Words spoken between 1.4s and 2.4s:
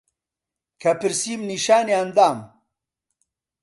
نیشانیان دام